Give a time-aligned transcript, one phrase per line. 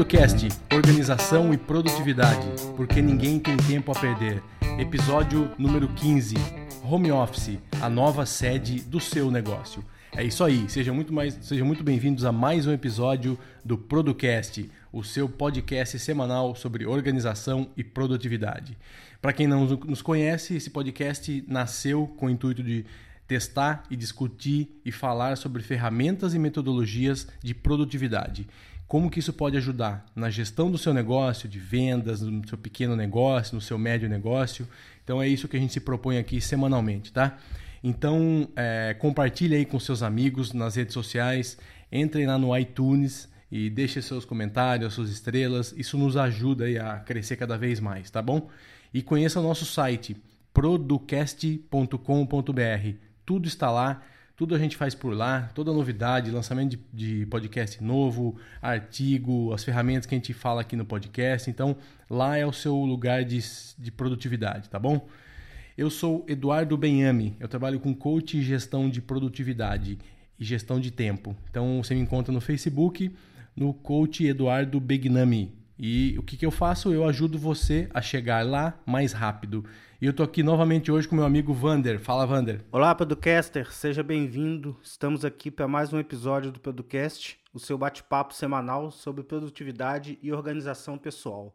[0.00, 4.42] Producast, organização e produtividade, porque ninguém tem tempo a perder.
[4.78, 6.36] Episódio número 15,
[6.82, 9.84] Home Office, a nova sede do seu negócio.
[10.16, 11.12] É isso aí, sejam muito,
[11.42, 17.68] sejam muito bem-vindos a mais um episódio do Producast, o seu podcast semanal sobre organização
[17.76, 18.78] e produtividade.
[19.20, 22.86] Para quem não nos conhece, esse podcast nasceu com o intuito de
[23.30, 28.44] testar e discutir e falar sobre ferramentas e metodologias de produtividade.
[28.90, 32.96] Como que isso pode ajudar na gestão do seu negócio, de vendas, no seu pequeno
[32.96, 34.66] negócio, no seu médio negócio.
[35.04, 37.38] Então é isso que a gente se propõe aqui semanalmente, tá?
[37.84, 41.56] Então é, compartilhe aí com seus amigos nas redes sociais,
[41.92, 45.72] entrem lá no iTunes e deixe seus comentários, suas estrelas.
[45.76, 48.50] Isso nos ajuda aí a crescer cada vez mais, tá bom?
[48.92, 50.16] E conheça o nosso site
[50.52, 54.02] producast.com.br tudo está lá,
[54.40, 59.62] tudo a gente faz por lá, toda novidade, lançamento de, de, podcast novo, artigo, as
[59.62, 61.50] ferramentas que a gente fala aqui no podcast.
[61.50, 61.76] Então,
[62.08, 63.38] lá é o seu lugar de,
[63.78, 65.06] de produtividade, tá bom?
[65.76, 69.98] Eu sou Eduardo Benhame, eu trabalho com coach e gestão de produtividade
[70.38, 71.36] e gestão de tempo.
[71.50, 73.14] Então, você me encontra no Facebook,
[73.54, 75.52] no coach Eduardo Begnami.
[75.82, 76.92] E o que, que eu faço?
[76.92, 79.64] Eu ajudo você a chegar lá mais rápido.
[79.98, 81.98] E eu tô aqui novamente hoje com meu amigo Vander.
[81.98, 82.62] Fala, Vander.
[82.70, 84.76] Olá, Podcaster, seja bem-vindo.
[84.82, 90.30] Estamos aqui para mais um episódio do Podcast, o seu bate-papo semanal sobre produtividade e
[90.30, 91.54] organização pessoal.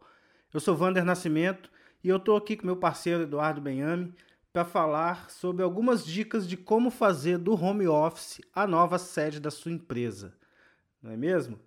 [0.51, 1.69] Eu sou Vander Nascimento
[2.03, 4.11] e eu tô aqui com meu parceiro Eduardo Benhame
[4.51, 9.51] para falar sobre algumas dicas de como fazer do home office a nova sede da
[9.51, 10.33] sua empresa.
[10.99, 11.59] Não é mesmo?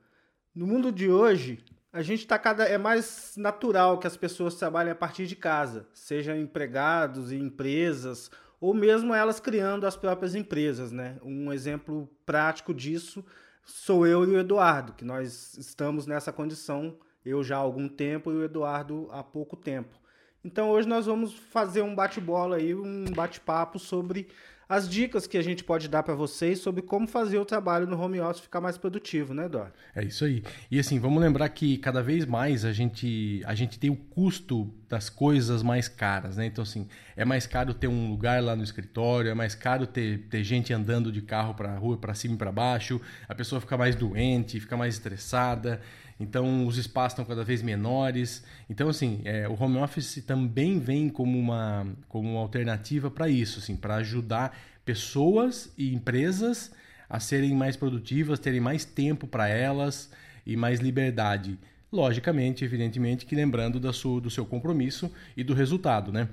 [0.52, 4.92] No mundo de hoje, a gente está cada é mais natural que as pessoas trabalhem
[4.92, 8.30] a partir de casa, sejam empregados e empresas
[8.60, 11.16] ou mesmo elas criando as próprias empresas, né?
[11.22, 13.24] Um exemplo prático disso
[13.68, 18.32] sou eu e o Eduardo, que nós estamos nessa condição, eu já há algum tempo
[18.32, 19.98] e o Eduardo há pouco tempo.
[20.42, 24.28] Então hoje nós vamos fazer um bate-bola aí, um bate-papo sobre
[24.68, 27.98] as dicas que a gente pode dar para vocês sobre como fazer o trabalho no
[27.98, 29.72] home office ficar mais produtivo, né, Eduardo?
[29.94, 30.42] É isso aí.
[30.70, 34.70] E assim, vamos lembrar que cada vez mais a gente, a gente tem o custo
[34.88, 36.46] das coisas mais caras, né?
[36.46, 40.26] Então, assim, é mais caro ter um lugar lá no escritório, é mais caro ter,
[40.30, 43.76] ter gente andando de carro para rua, para cima e para baixo, a pessoa fica
[43.76, 45.80] mais doente, fica mais estressada.
[46.18, 48.42] Então, os espaços estão cada vez menores.
[48.68, 53.60] Então, assim, é, o home office também vem como uma, como uma alternativa para isso,
[53.60, 56.72] assim, para ajudar pessoas e empresas
[57.08, 60.10] a serem mais produtivas, terem mais tempo para elas
[60.46, 61.58] e mais liberdade.
[61.90, 66.28] Logicamente, evidentemente, que lembrando do seu, do seu compromisso e do resultado, né?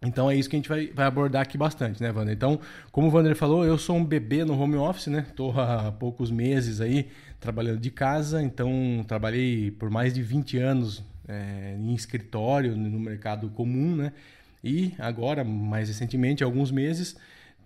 [0.00, 2.34] Então é isso que a gente vai, vai abordar aqui bastante, né, Wander?
[2.34, 2.60] Então,
[2.92, 5.26] como o Wander falou, eu sou um bebê no home office, né?
[5.28, 7.08] Estou há poucos meses aí
[7.40, 13.48] trabalhando de casa, então trabalhei por mais de 20 anos é, em escritório, no mercado
[13.50, 14.12] comum, né?
[14.62, 17.16] E agora, mais recentemente, alguns meses,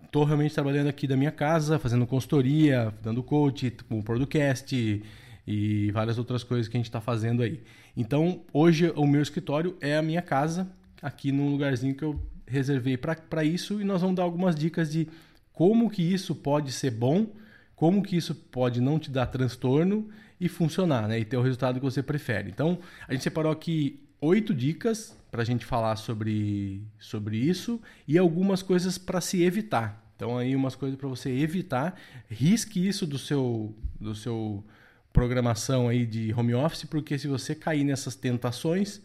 [0.03, 5.03] estou realmente trabalhando aqui da minha casa, fazendo consultoria, dando coach, com o podcast
[5.45, 7.61] e várias outras coisas que a gente está fazendo aí.
[7.95, 10.71] Então, hoje o meu escritório é a minha casa,
[11.01, 15.07] aqui num lugarzinho que eu reservei para isso e nós vamos dar algumas dicas de
[15.51, 17.27] como que isso pode ser bom,
[17.75, 20.09] como que isso pode não te dar transtorno
[20.39, 21.19] e funcionar, né?
[21.19, 22.49] E ter o resultado que você prefere.
[22.49, 28.17] Então, a gente separou aqui oito dicas para a gente falar sobre, sobre isso e
[28.17, 30.03] algumas coisas para se evitar.
[30.15, 31.99] Então, aí umas coisas para você evitar.
[32.29, 34.63] Risque isso do seu, do seu
[35.13, 38.99] programação aí de home office, porque se você cair nessas tentações,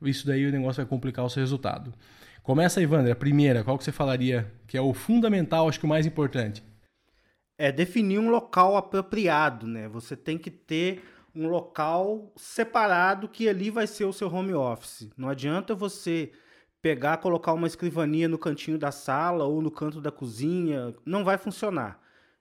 [0.00, 1.92] isso daí o negócio vai complicar o seu resultado.
[2.42, 3.12] Começa Wander.
[3.12, 6.62] A primeira, qual que você falaria que é o fundamental, acho que o mais importante?
[7.58, 9.88] É definir um local apropriado, né?
[9.88, 11.02] Você tem que ter
[11.34, 15.10] um local separado que ali vai ser o seu home office.
[15.16, 16.32] Não adianta você
[16.80, 21.36] pegar, colocar uma escrivaninha no cantinho da sala ou no canto da cozinha, não vai
[21.36, 21.99] funcionar.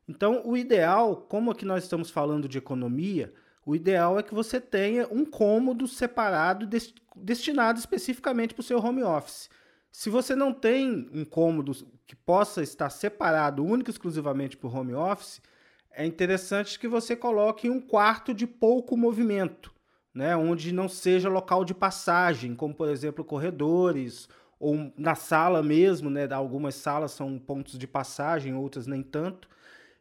[0.10, 3.32] Então, o ideal, como aqui nós estamos falando de economia,
[3.64, 6.68] o ideal é que você tenha um cômodo separado
[7.16, 9.52] destinado especificamente para o seu home office.
[9.92, 11.74] Se você não tem um cômodo
[12.08, 15.44] que possa estar separado único e exclusivamente para o home office,
[15.92, 19.72] é interessante que você coloque um quarto de pouco movimento,
[20.12, 24.28] né, onde não seja local de passagem, como por exemplo corredores
[24.60, 29.48] ou na sala mesmo, né, algumas salas são pontos de passagem, outras nem tanto.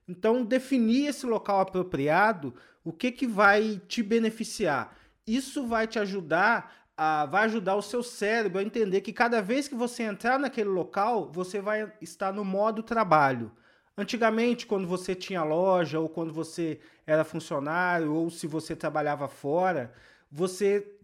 [0.08, 4.96] Então, definir esse local apropriado, o que, que vai te beneficiar?
[5.26, 9.68] Isso vai te ajudar a, vai ajudar o seu cérebro a entender que cada vez
[9.68, 13.52] que você entrar naquele local, você vai estar no modo trabalho.
[13.96, 19.92] Antigamente, quando você tinha loja, ou quando você era funcionário, ou se você trabalhava fora,
[20.30, 20.98] você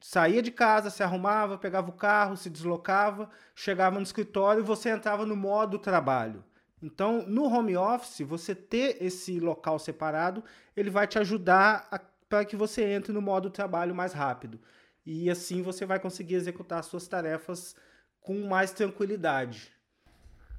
[0.00, 4.90] saía de casa, se arrumava, pegava o carro, se deslocava, chegava no escritório e você
[4.90, 6.44] entrava no modo trabalho.
[6.82, 10.44] Então, no home office, você ter esse local separado,
[10.76, 11.88] ele vai te ajudar
[12.28, 14.60] para que você entre no modo trabalho mais rápido.
[15.04, 17.74] E assim você vai conseguir executar suas tarefas
[18.20, 19.72] com mais tranquilidade.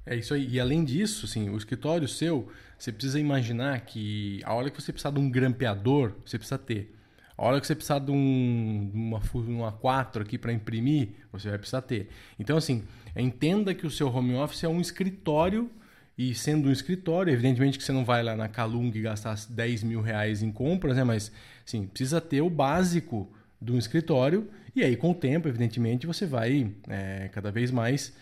[0.04, 0.48] É isso aí.
[0.48, 4.92] E além disso, sim, o escritório seu, você precisa imaginar que a hora que você
[4.92, 6.96] precisar de um grampeador, você precisa ter.
[7.36, 11.58] A hora que você precisar de um, uma, uma 4 aqui para imprimir, você vai
[11.58, 12.08] precisar ter.
[12.38, 12.84] Então, assim,
[13.16, 15.70] entenda que o seu home office é um escritório
[16.16, 20.00] e sendo um escritório, evidentemente que você não vai lá na Calung gastar 10 mil
[20.00, 21.04] reais em compras, né?
[21.04, 21.32] Mas,
[21.64, 23.30] sim, precisa ter o básico
[23.60, 28.14] de um escritório e aí, com o tempo, evidentemente, você vai é, cada vez mais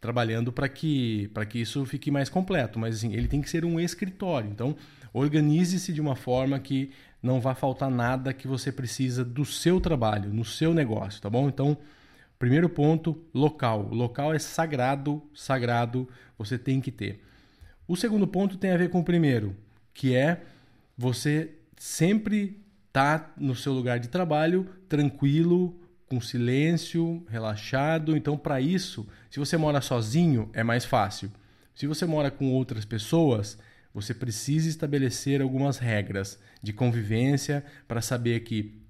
[0.00, 2.78] trabalhando para que, que isso fique mais completo.
[2.78, 4.48] Mas assim, ele tem que ser um escritório.
[4.48, 4.76] Então,
[5.12, 10.32] organize-se de uma forma que não vá faltar nada que você precisa do seu trabalho,
[10.32, 11.48] no seu negócio, tá bom?
[11.48, 11.76] Então,
[12.38, 13.88] primeiro ponto, local.
[13.90, 16.08] Local é sagrado, sagrado,
[16.38, 17.20] você tem que ter.
[17.88, 19.56] O segundo ponto tem a ver com o primeiro,
[19.94, 20.42] que é
[20.96, 22.60] você sempre
[22.92, 25.78] tá no seu lugar de trabalho tranquilo,
[26.08, 28.16] com silêncio, relaxado.
[28.16, 31.30] Então, para isso, se você mora sozinho, é mais fácil.
[31.74, 33.58] Se você mora com outras pessoas,
[33.92, 38.80] você precisa estabelecer algumas regras de convivência para saber que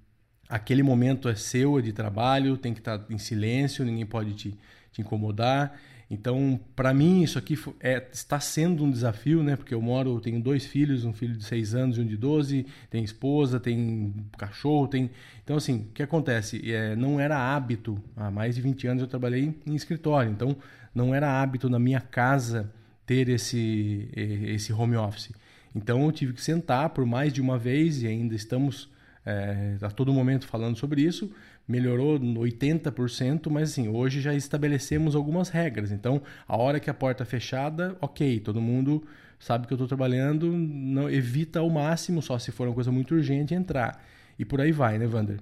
[0.47, 4.57] aquele momento é seu, é de trabalho, tem que estar em silêncio, ninguém pode te,
[4.91, 5.77] te incomodar.
[6.09, 9.57] Então, para mim, isso aqui é, está sendo um desafio, né?
[9.57, 12.65] Porque eu moro, tenho dois filhos, um filho de 6 anos e um de 12,
[12.89, 15.11] tem esposa, tem cachorro, tem.
[15.43, 16.71] Então, assim, o que acontece?
[16.71, 20.55] É, não era hábito, há mais de 20 anos eu trabalhei em escritório, então
[20.95, 22.71] não era hábito na minha casa
[23.05, 25.31] ter esse, esse home office.
[25.75, 28.89] Então, eu tive que sentar por mais de uma vez e ainda estamos
[29.27, 31.31] é, a todo momento falando sobre isso
[31.67, 35.91] melhorou 80%, mas assim, hoje já estabelecemos algumas regras.
[35.91, 39.05] Então, a hora que a porta é fechada, ok, todo mundo
[39.37, 43.13] sabe que eu estou trabalhando, não evita ao máximo, só se for uma coisa muito
[43.13, 44.01] urgente, entrar.
[44.39, 45.39] E por aí vai, né, Vander?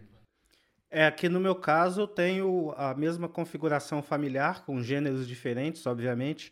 [0.90, 6.52] É, aqui no meu caso eu tenho a mesma configuração familiar, com gêneros diferentes, obviamente.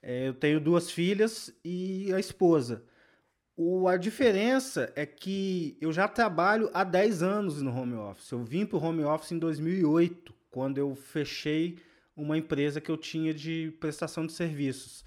[0.00, 2.84] É, eu tenho duas filhas e a esposa.
[3.56, 8.30] O, a diferença é que eu já trabalho há 10 anos no home office.
[8.32, 11.78] Eu vim para o home office em 2008, quando eu fechei
[12.16, 15.04] uma empresa que eu tinha de prestação de serviços.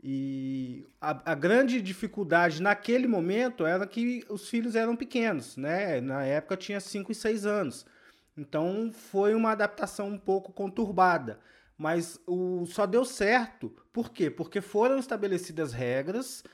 [0.00, 6.00] E a, a, grande dificuldade naquele momento era que os filhos eram pequenos, né?
[6.00, 7.84] Na época tinha 5 e 6 anos.
[8.36, 11.40] Então foi uma adaptação um pouco conturbada.
[11.76, 13.74] Mas o, só deu certo.
[13.92, 14.30] Por quê?
[14.30, 16.44] Porque foram estabelecidas regras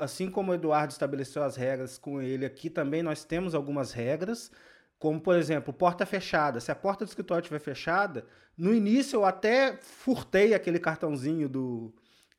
[0.00, 4.50] assim como o Eduardo estabeleceu as regras com ele aqui, também nós temos algumas regras,
[4.98, 6.60] como por exemplo, porta fechada.
[6.60, 11.94] Se a porta do escritório estiver fechada, no início eu até furtei aquele cartãozinho do,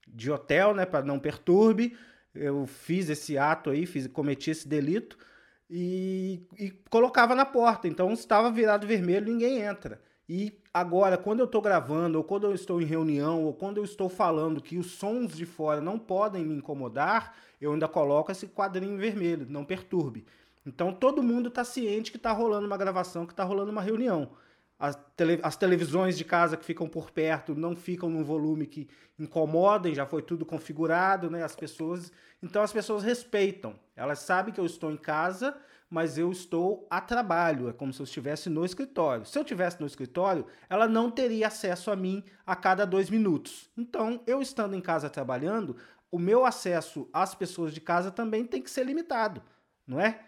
[0.07, 1.97] de hotel, né, para não perturbe.
[2.33, 5.17] Eu fiz esse ato aí, fiz, cometi esse delito
[5.69, 7.87] e, e colocava na porta.
[7.87, 9.99] Então estava virado vermelho, ninguém entra.
[10.29, 13.83] E agora, quando eu estou gravando, ou quando eu estou em reunião, ou quando eu
[13.83, 18.47] estou falando que os sons de fora não podem me incomodar, eu ainda coloco esse
[18.47, 20.25] quadrinho vermelho, não perturbe.
[20.65, 24.31] Então todo mundo está ciente que está rolando uma gravação, que está rolando uma reunião.
[24.79, 28.89] As, tele, as, televisões de casa que ficam por perto não ficam num volume que
[29.19, 31.43] incomodem, já foi tudo configurado, né?
[31.43, 32.11] As pessoas.
[32.41, 33.75] Então as pessoas respeitam.
[33.95, 35.55] Elas sabem que eu estou em casa
[35.91, 39.25] mas eu estou a trabalho, é como se eu estivesse no escritório.
[39.25, 43.69] Se eu estivesse no escritório, ela não teria acesso a mim a cada dois minutos.
[43.77, 45.75] Então, eu estando em casa trabalhando,
[46.09, 49.43] o meu acesso às pessoas de casa também tem que ser limitado,
[49.85, 50.21] não é?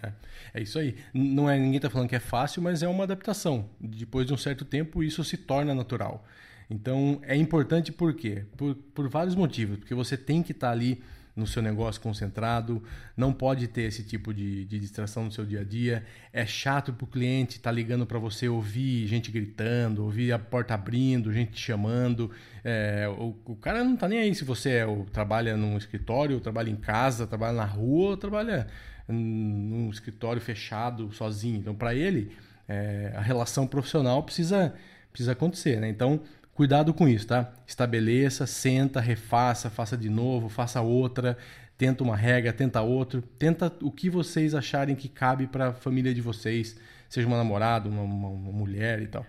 [0.00, 0.12] É,
[0.54, 0.96] é isso aí.
[1.12, 3.68] Não é ninguém está falando que é fácil, mas é uma adaptação.
[3.80, 6.24] Depois de um certo tempo, isso se torna natural.
[6.70, 8.46] Então, é importante por quê?
[8.56, 9.78] Por, por vários motivos.
[9.78, 11.02] Porque você tem que estar tá ali
[11.34, 12.82] no seu negócio concentrado,
[13.16, 16.04] não pode ter esse tipo de, de distração no seu dia a dia.
[16.32, 20.38] É chato para o cliente estar tá ligando para você ouvir gente gritando, ouvir a
[20.38, 22.30] porta abrindo, gente chamando.
[22.62, 26.34] É, o, o, cara não está nem aí se você é, ou trabalha num escritório,
[26.34, 28.66] ou trabalha em casa, trabalha na rua, ou trabalha
[29.08, 31.58] num escritório fechado, sozinho.
[31.58, 32.32] Então, para ele,
[32.68, 34.74] é, a relação profissional precisa,
[35.10, 35.80] precisa acontecer.
[35.80, 35.88] Né?
[35.88, 36.20] Então,
[36.54, 37.52] Cuidado com isso, tá?
[37.66, 41.38] Estabeleça, senta, refaça, faça de novo, faça outra,
[41.78, 46.12] tenta uma regra, tenta outro, tenta o que vocês acharem que cabe para a família
[46.12, 46.76] de vocês,
[47.08, 49.26] seja uma namorada, uma, uma, uma mulher e tal.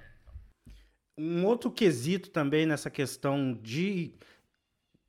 [1.17, 4.13] Um outro quesito também nessa questão de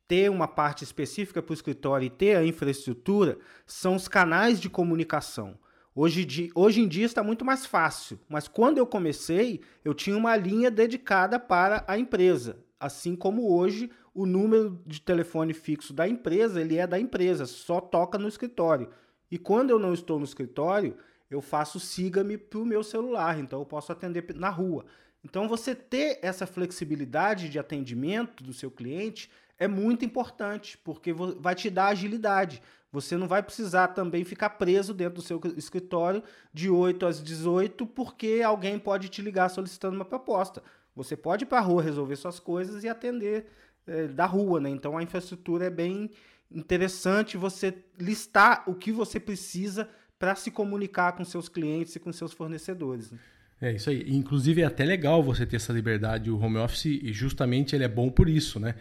[0.07, 4.69] ter uma parte específica para o escritório e ter a infraestrutura são os canais de
[4.69, 5.57] comunicação.
[5.97, 10.35] Hoje, hoje em dia está muito mais fácil, mas quando eu comecei, eu tinha uma
[10.35, 12.57] linha dedicada para a empresa.
[12.77, 17.79] Assim como hoje, o número de telefone fixo da empresa, ele é da empresa, só
[17.79, 18.89] toca no escritório.
[19.31, 20.97] E quando eu não estou no escritório,
[21.31, 24.85] eu faço siga-me para o meu celular, então eu posso atender na rua.
[25.23, 31.55] Então você ter essa flexibilidade de atendimento do seu cliente é muito importante, porque vai
[31.55, 32.61] te dar agilidade.
[32.95, 36.23] Você não vai precisar também ficar preso dentro do seu escritório
[36.53, 40.63] de 8 às 18, porque alguém pode te ligar solicitando uma proposta.
[40.95, 43.47] Você pode ir para a rua resolver suas coisas e atender
[43.85, 44.69] é, da rua, né?
[44.69, 46.09] Então a infraestrutura é bem
[46.49, 52.13] interessante você listar o que você precisa para se comunicar com seus clientes e com
[52.13, 53.11] seus fornecedores.
[53.11, 53.19] Né?
[53.61, 54.05] É isso aí.
[54.07, 57.89] Inclusive é até legal você ter essa liberdade, o home office, e justamente ele é
[57.89, 58.75] bom por isso, né?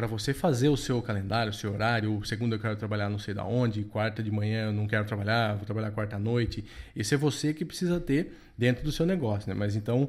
[0.00, 3.34] Para você fazer o seu calendário, o seu horário, segunda eu quero trabalhar não sei
[3.34, 6.64] da onde, quarta de manhã eu não quero trabalhar, vou trabalhar quarta à noite.
[6.96, 9.54] Esse é você que precisa ter dentro do seu negócio, né?
[9.54, 10.08] Mas então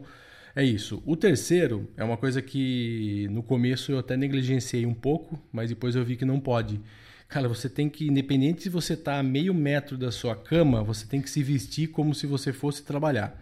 [0.56, 1.04] é isso.
[1.06, 5.94] O terceiro é uma coisa que no começo eu até negligenciei um pouco, mas depois
[5.94, 6.80] eu vi que não pode.
[7.28, 11.06] Cara, você tem que, independente se você está a meio metro da sua cama, você
[11.06, 13.38] tem que se vestir como se você fosse trabalhar.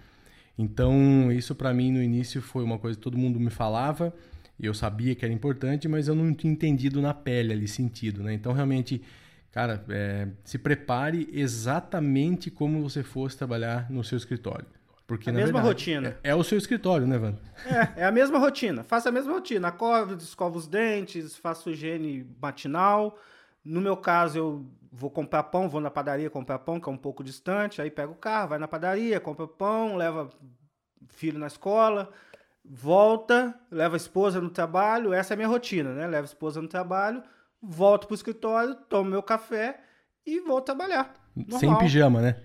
[0.58, 4.12] Então, isso para mim no início foi uma coisa que todo mundo me falava,
[4.60, 8.22] e eu sabia que era importante, mas eu não tinha entendido na pele ali, sentido,
[8.22, 8.34] né?
[8.34, 9.02] Então, realmente,
[9.52, 14.68] cara, é, se prepare exatamente como você fosse trabalhar no seu escritório.
[15.08, 16.18] Porque, a mesma verdade, rotina.
[16.22, 17.40] É, é, o seu escritório, né, Vando?
[17.66, 18.84] É, é a mesma rotina.
[18.84, 19.70] Faça a mesma rotina.
[19.70, 23.18] Acordo, escova os dentes, faço higiene matinal.
[23.64, 26.98] No meu caso, eu vou comprar pão, vou na padaria comprar pão, que é um
[26.98, 27.82] pouco distante.
[27.82, 30.30] Aí pego o carro, vai na padaria, compra pão, leva
[31.08, 32.12] filho na escola
[32.64, 36.08] volta, leva a esposa no trabalho, essa é a minha rotina, né?
[36.08, 37.24] Leva a esposa no trabalho,
[37.62, 39.80] volto pro escritório, tomo meu café
[40.26, 41.14] e vou trabalhar.
[41.36, 41.60] Normal.
[41.60, 42.36] Sem pijama, né?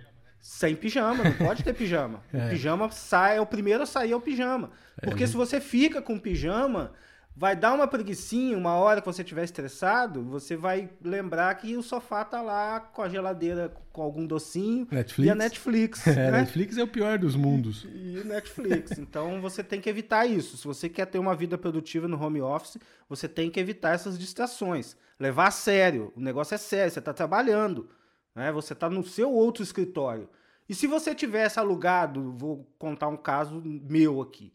[0.40, 2.22] Sem pijama, não pode ter pijama.
[2.32, 2.46] é.
[2.46, 4.70] O pijama sai, é o primeiro a sair é o pijama.
[5.00, 6.92] É, Porque é, se você fica com pijama,
[7.36, 11.82] vai dar uma preguiçinha, uma hora que você estiver estressado, você vai lembrar que o
[11.82, 15.26] sofá tá lá com a geladeira com algum docinho Netflix.
[15.26, 16.06] e a Netflix.
[16.14, 16.40] É, né?
[16.40, 17.84] Netflix é o pior dos mundos.
[17.84, 18.98] E Netflix.
[18.98, 20.56] Então você tem que evitar isso.
[20.56, 24.18] Se você quer ter uma vida produtiva no home office, você tem que evitar essas
[24.18, 24.96] distrações.
[25.18, 26.12] Levar a sério.
[26.14, 27.88] O negócio é sério, você está trabalhando.
[28.34, 28.52] Né?
[28.52, 30.28] Você está no seu outro escritório.
[30.68, 34.52] E se você tivesse alugado, vou contar um caso meu aqui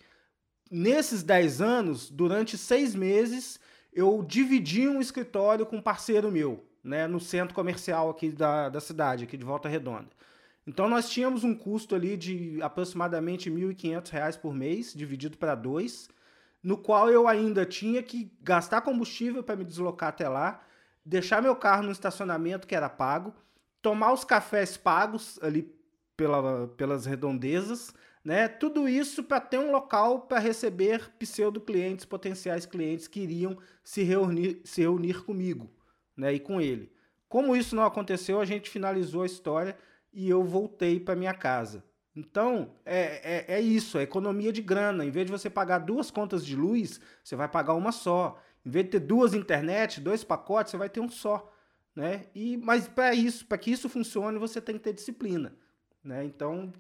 [0.70, 3.60] nesses 10 anos, durante seis meses,
[3.94, 8.80] eu dividi um escritório com um parceiro meu, né, no centro comercial aqui da, da
[8.80, 10.10] cidade, aqui de Volta Redonda.
[10.66, 16.10] Então nós tínhamos um custo ali de aproximadamente R$ 1.500 por mês, dividido para dois,
[16.62, 20.62] no qual eu ainda tinha que gastar combustível para me deslocar até lá,
[21.04, 23.34] deixar meu carro no estacionamento que era pago,
[23.82, 25.74] tomar os cafés pagos ali
[26.16, 27.94] pela, pelas redondezas,
[28.30, 28.48] né?
[28.48, 34.04] Tudo isso para ter um local para receber pseudo clientes, potenciais clientes que iriam se
[34.04, 35.68] reunir, se reunir comigo
[36.16, 36.34] né?
[36.34, 36.92] e com ele.
[37.28, 39.76] Como isso não aconteceu, a gente finalizou a história
[40.14, 41.84] e eu voltei para minha casa.
[42.16, 45.04] Então, é, é, é, isso, é economia de grana.
[45.04, 48.40] Em vez de você pagar duas contas de luz, você vai pagar uma só.
[48.64, 51.52] Em vez de ter duas internet, dois pacotes, você vai ter um só.
[51.96, 52.28] Né?
[52.36, 55.52] E, mas para isso, para que isso funcione, você tem que ter disciplina.
[56.04, 56.24] Né?
[56.26, 56.72] Então,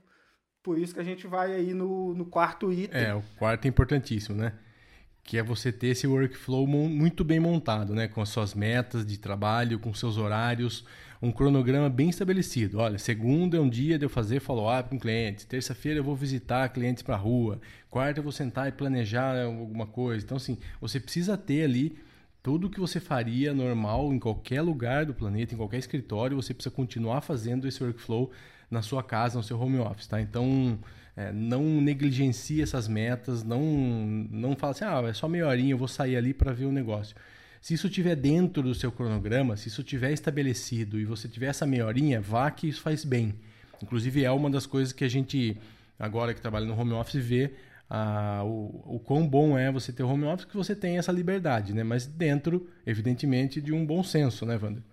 [0.62, 3.02] por isso que a gente vai aí no, no quarto item.
[3.02, 4.54] É, o quarto é importantíssimo, né?
[5.24, 8.08] Que é você ter esse workflow muito bem montado, né?
[8.08, 10.86] Com as suas metas de trabalho, com seus horários,
[11.22, 12.80] um cronograma bem estabelecido.
[12.80, 16.70] Olha, segunda é um dia de eu fazer follow-up com clientes, terça-feira eu vou visitar
[16.70, 20.26] clientes para rua, quarta eu vou sentar e planejar alguma coisa.
[20.26, 21.98] Então, assim, você precisa ter ali
[22.42, 26.54] tudo o que você faria normal em qualquer lugar do planeta, em qualquer escritório, você
[26.54, 28.32] precisa continuar fazendo esse workflow
[28.70, 30.22] na sua casa, no seu home office, tá?
[30.22, 30.78] Então,
[31.16, 33.62] é, não negligencie essas metas, não,
[34.32, 36.72] não fala assim, ah, é só meia horinha, eu vou sair ali para ver o
[36.72, 37.16] negócio.
[37.62, 41.66] Se isso estiver dentro do seu cronograma, se isso estiver estabelecido e você tiver essa
[41.66, 43.36] meia horinha, vá que isso faz bem.
[43.84, 45.58] Inclusive, é uma das coisas que a gente,
[45.98, 47.54] agora que trabalha no home office, vê
[47.90, 51.74] ah, o, o quão bom é você ter home office, que você tem essa liberdade,
[51.74, 51.84] né?
[51.84, 54.84] Mas dentro, evidentemente, de um bom senso, né, Wander?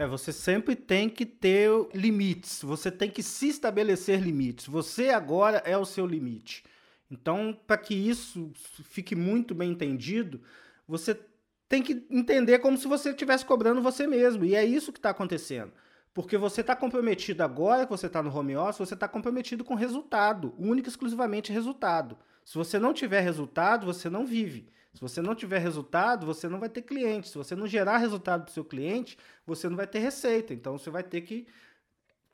[0.00, 4.66] É, você sempre tem que ter limites, você tem que se estabelecer limites.
[4.66, 6.64] Você agora é o seu limite.
[7.10, 10.40] Então, para que isso fique muito bem entendido,
[10.88, 11.20] você
[11.68, 14.42] tem que entender como se você estivesse cobrando você mesmo.
[14.42, 15.70] E é isso que está acontecendo.
[16.14, 19.74] Porque você está comprometido agora que você está no home office, você está comprometido com
[19.74, 22.16] resultado, único e exclusivamente resultado.
[22.42, 24.66] Se você não tiver resultado, você não vive.
[24.92, 27.28] Se você não tiver resultado, você não vai ter cliente.
[27.28, 29.16] Se você não gerar resultado para o seu cliente,
[29.46, 30.52] você não vai ter receita.
[30.52, 31.46] Então você vai ter que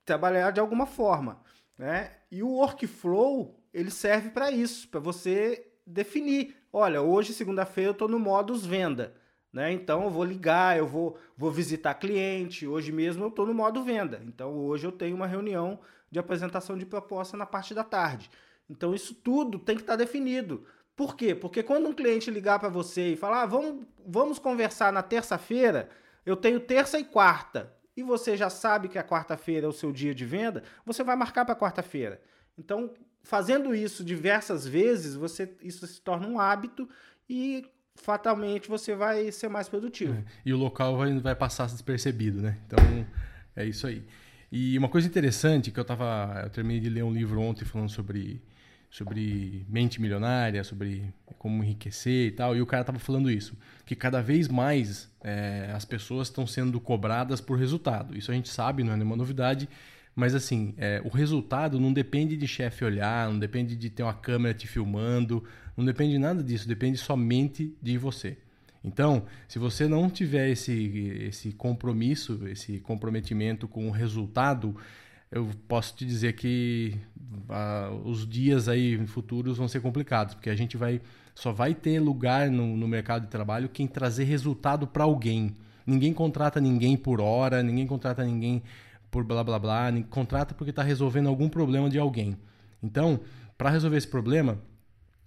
[0.05, 1.41] trabalhar de alguma forma.
[1.77, 2.13] Né?
[2.31, 6.57] E o workflow ele serve para isso, para você definir.
[6.73, 9.15] Olha, hoje, segunda-feira, eu estou no modus venda.
[9.53, 9.73] Né?
[9.73, 12.67] Então eu vou ligar, eu vou, vou visitar cliente.
[12.67, 14.23] Hoje mesmo eu estou no modo venda.
[14.27, 15.79] Então hoje eu tenho uma reunião
[16.11, 18.31] de apresentação de proposta na parte da tarde.
[18.69, 20.67] Então isso tudo tem que estar tá definido.
[20.97, 21.35] Por quê?
[21.35, 25.91] Porque quando um cliente ligar para você e falar, ah, vamos, vamos conversar na terça-feira,
[26.25, 29.93] eu tenho terça e quarta, e você já sabe que a quarta-feira é o seu
[29.93, 32.21] dia de venda, você vai marcar para quarta-feira.
[32.59, 36.89] Então, fazendo isso diversas vezes, você isso se torna um hábito
[37.29, 40.15] e fatalmente você vai ser mais produtivo.
[40.15, 42.59] É, e o local vai, vai passar despercebido, né?
[42.67, 42.79] Então,
[43.55, 44.05] é isso aí.
[44.51, 46.43] E uma coisa interessante que eu tava.
[46.45, 48.43] Eu terminei de ler um livro ontem falando sobre,
[48.97, 53.55] sobre mente milionária, sobre como enriquecer e tal, e o cara tava falando isso.
[53.85, 58.17] Que cada vez mais é, as pessoas estão sendo cobradas por resultado.
[58.17, 59.69] Isso a gente sabe, não é nenhuma novidade.
[60.15, 64.15] Mas assim, é, o resultado não depende de chefe olhar, não depende de ter uma
[64.15, 65.45] câmera te filmando,
[65.77, 68.39] não depende de nada disso, depende somente de você.
[68.83, 70.73] Então, se você não tiver esse,
[71.21, 74.75] esse compromisso, esse comprometimento com o resultado,
[75.31, 76.97] eu posso te dizer que
[77.49, 81.01] ah, os dias aí futuros vão ser complicados, porque a gente vai
[81.35, 85.55] só vai ter lugar no, no mercado de trabalho quem trazer resultado para alguém.
[85.87, 88.63] Ninguém contrata ninguém por hora, ninguém contrata ninguém
[89.11, 92.37] por blá blá blá, contrata porque está resolvendo algum problema de alguém.
[92.83, 93.21] Então,
[93.57, 94.59] para resolver esse problema,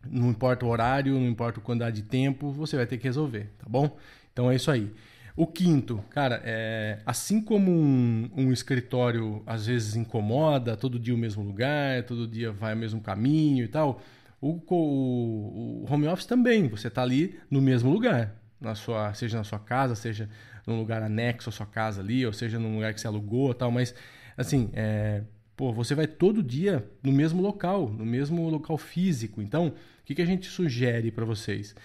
[0.08, 3.52] não importa o horário, não importa a quantidade de tempo, você vai ter que resolver,
[3.58, 3.98] tá bom?
[4.34, 4.92] Então é isso aí.
[5.40, 11.18] O quinto, cara, é, assim como um, um, escritório às vezes incomoda, todo dia o
[11.18, 14.02] mesmo lugar, todo dia vai o mesmo caminho e tal,
[14.42, 19.38] o, o, o home office também, você está ali no mesmo lugar, na sua, seja
[19.38, 20.30] na sua casa, seja
[20.68, 23.72] num lugar anexo à sua casa ali, ou seja num lugar que você alugou tal,
[23.72, 23.96] mas
[24.36, 25.22] assim, é,
[25.60, 29.42] Pô, você vai todo dia no mesmo local, no mesmo local físico.
[29.42, 29.74] Então, o
[30.06, 31.76] que, que a gente sugere para vocês?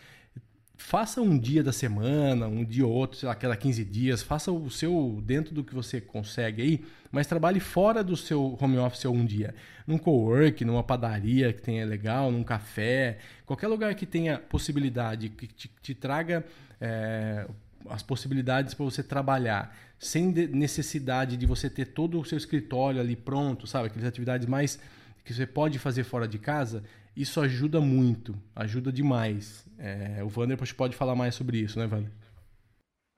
[0.76, 4.50] Faça um dia da semana, um dia ou outro, sei lá, cada 15 dias, faça
[4.50, 9.04] o seu dentro do que você consegue aí, mas trabalhe fora do seu home office
[9.04, 9.54] um dia.
[9.86, 15.46] Num cowork, numa padaria que tenha legal, num café, qualquer lugar que tenha possibilidade, que
[15.46, 16.44] te, te traga
[16.80, 17.46] é,
[17.88, 23.14] as possibilidades para você trabalhar sem necessidade de você ter todo o seu escritório ali
[23.14, 23.86] pronto, sabe?
[23.86, 24.78] Aquelas atividades mais
[25.24, 26.82] que você pode fazer fora de casa,
[27.16, 29.66] isso ajuda muito, ajuda demais.
[29.78, 32.12] É, o Wander pode falar mais sobre isso, né, Wander?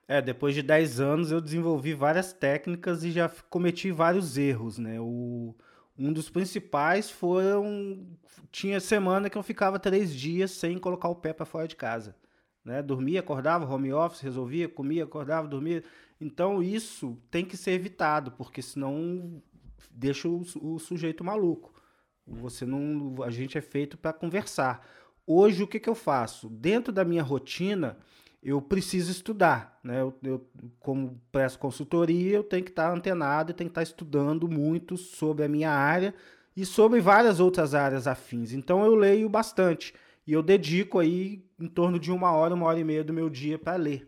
[0.07, 4.99] É, depois de 10 anos eu desenvolvi várias técnicas e já cometi vários erros, né?
[5.01, 5.53] O,
[5.97, 8.07] um dos principais foram.
[8.51, 12.15] Tinha semana que eu ficava três dias sem colocar o pé para fora de casa.
[12.63, 12.81] Né?
[12.81, 15.83] Dormia, acordava, home office, resolvia, comia, acordava, dormia.
[16.19, 19.41] Então isso tem que ser evitado, porque senão
[19.91, 21.73] deixa o, o sujeito maluco.
[22.27, 24.85] Você não, a gente é feito para conversar.
[25.25, 26.49] Hoje o que, que eu faço?
[26.49, 27.97] Dentro da minha rotina,
[28.43, 30.01] eu preciso estudar, né?
[30.01, 34.47] Eu, eu, como presto consultoria, eu tenho que estar antenado e tenho que estar estudando
[34.47, 36.13] muito sobre a minha área
[36.55, 38.51] e sobre várias outras áreas afins.
[38.51, 39.93] Então eu leio bastante.
[40.25, 43.29] E eu dedico aí em torno de uma hora, uma hora e meia do meu
[43.29, 44.07] dia para ler.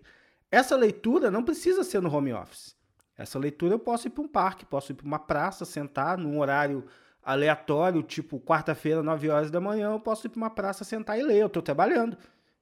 [0.51, 2.75] Essa leitura não precisa ser no home office.
[3.17, 6.39] Essa leitura eu posso ir para um parque, posso ir para uma praça, sentar num
[6.39, 6.85] horário
[7.23, 11.23] aleatório, tipo quarta-feira, 9 horas da manhã, eu posso ir para uma praça, sentar e
[11.23, 11.41] ler.
[11.41, 12.17] Eu estou trabalhando,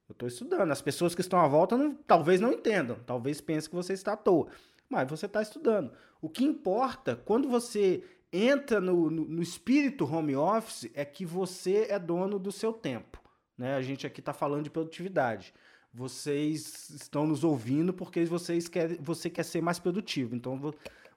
[0.08, 0.70] eu estou estudando.
[0.70, 4.12] As pessoas que estão à volta não, talvez não entendam, talvez pensem que você está
[4.12, 4.48] à toa,
[4.88, 5.92] mas você está estudando.
[6.20, 11.86] O que importa, quando você entra no, no, no espírito home office, é que você
[11.88, 13.18] é dono do seu tempo.
[13.56, 13.74] Né?
[13.74, 15.54] A gente aqui está falando de produtividade.
[15.92, 20.36] Vocês estão nos ouvindo porque vocês querem, você quer ser mais produtivo.
[20.36, 20.72] Então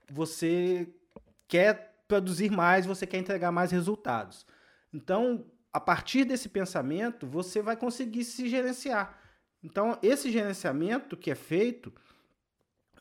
[0.09, 0.87] você
[1.47, 4.45] quer produzir mais, você quer entregar mais resultados.
[4.93, 9.17] Então, a partir desse pensamento, você vai conseguir se gerenciar.
[9.63, 11.93] Então, esse gerenciamento que é feito,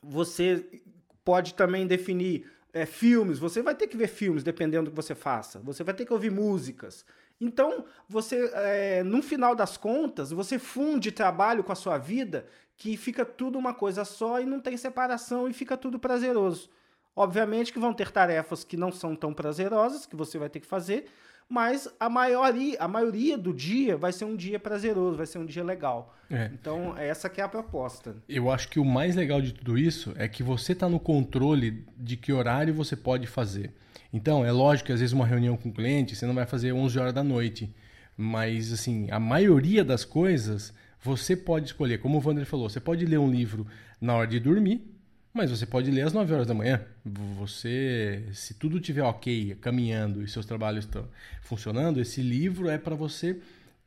[0.01, 0.81] você
[1.25, 3.37] pode também definir é, filmes.
[3.37, 5.59] Você vai ter que ver filmes, dependendo do que você faça.
[5.59, 7.03] Você vai ter que ouvir músicas.
[7.41, 12.47] Então, você, é, no final das contas, você funde trabalho com a sua vida
[12.77, 16.69] que fica tudo uma coisa só e não tem separação e fica tudo prazeroso.
[17.15, 20.67] Obviamente que vão ter tarefas que não são tão prazerosas, que você vai ter que
[20.67, 21.05] fazer,
[21.49, 25.45] mas a maioria, a maioria do dia vai ser um dia prazeroso, vai ser um
[25.45, 26.15] dia legal.
[26.29, 26.49] É.
[26.53, 28.15] Então, essa que é a proposta.
[28.29, 31.85] Eu acho que o mais legal de tudo isso é que você está no controle
[31.97, 33.73] de que horário você pode fazer.
[34.13, 36.71] Então, é lógico que às vezes uma reunião com o cliente você não vai fazer
[36.71, 37.75] 11 horas da noite,
[38.15, 43.05] mas assim, a maioria das coisas Você pode escolher, como o Wander falou, você pode
[43.05, 43.65] ler um livro
[43.99, 44.85] na hora de dormir,
[45.33, 46.81] mas você pode ler às 9 horas da manhã.
[47.05, 51.07] Você, se tudo estiver ok, caminhando e seus trabalhos estão
[51.41, 53.39] funcionando, esse livro é para você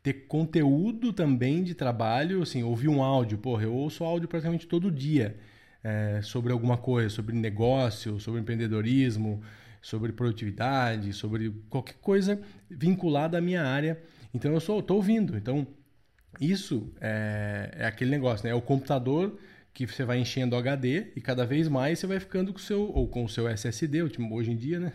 [0.02, 3.38] ter conteúdo também de trabalho, assim, ouvir um áudio.
[3.38, 5.37] Porra, eu ouço áudio praticamente todo dia
[5.83, 9.42] é, sobre alguma coisa, sobre negócio, sobre empreendedorismo,
[9.83, 14.00] sobre produtividade, sobre qualquer coisa vinculada à minha área.
[14.33, 15.37] Então eu estou ouvindo.
[15.37, 15.66] Então
[16.40, 18.52] isso é, é aquele negócio, né?
[18.52, 19.38] É o computador
[19.74, 22.92] que você vai enchendo HD e cada vez mais você vai ficando com o seu
[22.92, 24.92] ou com o seu SSD hoje em dia, né?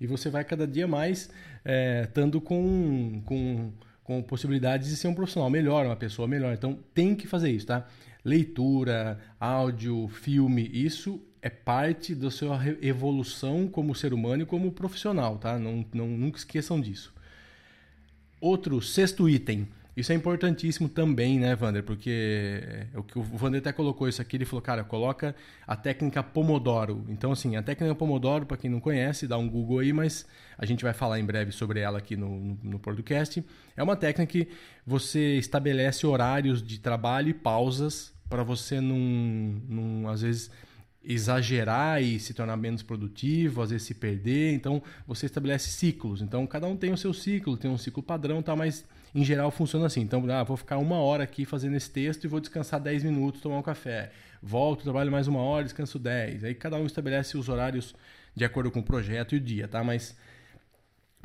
[0.00, 1.28] E você vai cada dia mais
[1.62, 3.70] é, estando com, com,
[4.02, 6.54] com possibilidades de ser um profissional melhor, uma pessoa melhor.
[6.54, 7.86] Então tem que fazer isso, tá?
[8.24, 15.36] Leitura, áudio, filme, isso é parte da sua evolução como ser humano e como profissional,
[15.36, 15.58] tá?
[15.58, 17.12] Não, não, nunca esqueçam disso.
[18.40, 21.82] Outro, sexto item isso é importantíssimo também, né, Vander?
[21.82, 25.76] Porque é, o que o Vander até colocou isso aqui, ele falou, cara, coloca a
[25.76, 27.04] técnica Pomodoro.
[27.08, 30.26] Então, assim, a técnica Pomodoro, para quem não conhece, dá um Google aí, mas
[30.56, 33.44] a gente vai falar em breve sobre ela aqui no, no, no podcast.
[33.76, 34.48] É uma técnica que
[34.86, 38.96] você estabelece horários de trabalho e pausas para você não,
[39.68, 40.50] não, às vezes
[41.04, 44.54] exagerar e se tornar menos produtivo, às vezes se perder.
[44.54, 46.22] Então, você estabelece ciclos.
[46.22, 48.56] Então, cada um tem o seu ciclo, tem um ciclo padrão, tá?
[48.56, 50.00] Mas em geral funciona assim.
[50.00, 53.40] Então, ah, vou ficar uma hora aqui fazendo esse texto e vou descansar 10 minutos,
[53.40, 54.10] tomar um café.
[54.42, 56.44] Volto, trabalho mais uma hora, descanso 10.
[56.44, 57.94] Aí cada um estabelece os horários
[58.34, 59.84] de acordo com o projeto e o dia, tá?
[59.84, 60.16] Mas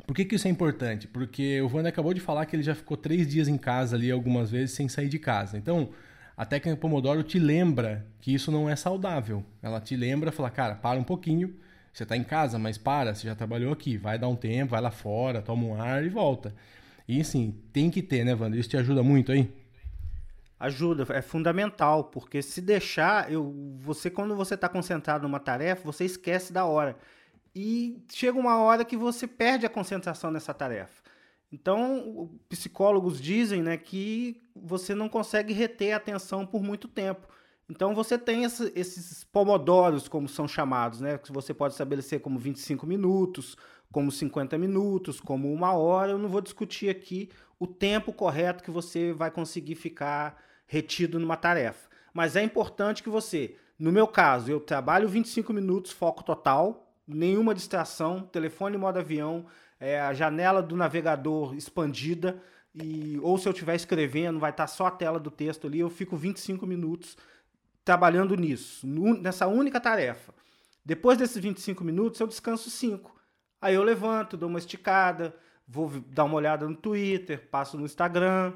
[0.06, 1.06] por que, que isso é importante?
[1.06, 4.10] Porque o Wander acabou de falar que ele já ficou três dias em casa ali
[4.10, 5.58] algumas vezes sem sair de casa.
[5.58, 5.90] Então,
[6.36, 9.44] a técnica Pomodoro te lembra que isso não é saudável.
[9.62, 11.54] Ela te lembra, fala, cara, para um pouquinho.
[11.92, 13.96] Você está em casa, mas para, você já trabalhou aqui.
[13.96, 16.54] Vai dar um tempo, vai lá fora, toma um ar e volta.
[17.08, 18.60] E sim, tem que ter, né, Wander?
[18.60, 19.50] Isso te ajuda muito aí?
[20.60, 26.04] Ajuda, é fundamental, porque se deixar, eu, você quando você está concentrado numa tarefa, você
[26.04, 26.98] esquece da hora.
[27.54, 31.02] E chega uma hora que você perde a concentração nessa tarefa.
[31.50, 37.26] Então, psicólogos dizem né, que você não consegue reter a atenção por muito tempo.
[37.70, 42.38] Então, você tem esse, esses pomodoros, como são chamados, né, que você pode estabelecer como
[42.38, 43.56] 25 minutos,
[43.92, 46.12] como 50 minutos, como uma hora.
[46.12, 51.36] Eu não vou discutir aqui o tempo correto que você vai conseguir ficar retido numa
[51.36, 51.88] tarefa.
[52.12, 57.54] Mas é importante que você, no meu caso, eu trabalho 25 minutos, foco total, nenhuma
[57.54, 59.46] distração, telefone modo avião,
[59.80, 62.42] é, a janela do navegador expandida,
[62.74, 65.90] e, ou se eu estiver escrevendo, vai estar só a tela do texto ali, eu
[65.90, 67.16] fico 25 minutos
[67.84, 70.34] trabalhando nisso, nessa única tarefa.
[70.84, 73.17] Depois desses 25 minutos, eu descanso 5.
[73.60, 75.34] Aí eu levanto, dou uma esticada,
[75.66, 78.54] vou dar uma olhada no Twitter, passo no Instagram.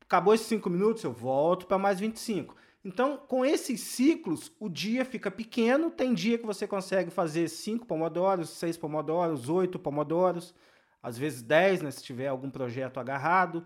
[0.00, 2.54] Acabou esses 5 minutos, eu volto para mais 25.
[2.84, 5.90] Então, com esses ciclos, o dia fica pequeno.
[5.90, 10.54] Tem dia que você consegue fazer 5 pomodoros, 6 pomodoros, 8 pomodoros,
[11.02, 13.64] às vezes 10, né, se tiver algum projeto agarrado.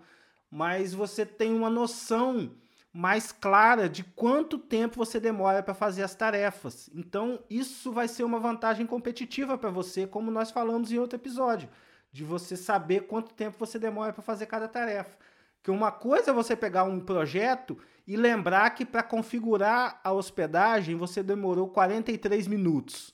[0.50, 2.52] Mas você tem uma noção
[2.96, 6.88] mais clara de quanto tempo você demora para fazer as tarefas.
[6.94, 11.68] Então, isso vai ser uma vantagem competitiva para você, como nós falamos em outro episódio,
[12.10, 15.14] de você saber quanto tempo você demora para fazer cada tarefa.
[15.62, 20.96] Que uma coisa é você pegar um projeto e lembrar que para configurar a hospedagem
[20.96, 23.12] você demorou 43 minutos.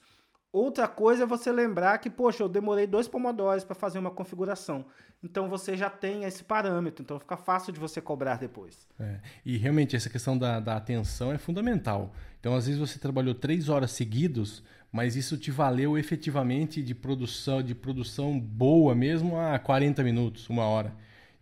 [0.52, 4.84] Outra coisa é você lembrar que, poxa, eu demorei dois pomodórios para fazer uma configuração.
[5.24, 8.86] Então você já tem esse parâmetro, então fica fácil de você cobrar depois.
[9.00, 12.12] É, e realmente essa questão da, da atenção é fundamental.
[12.38, 17.62] Então, às vezes você trabalhou três horas seguidos, mas isso te valeu efetivamente de produção,
[17.62, 20.92] de produção boa mesmo a 40 minutos, uma hora.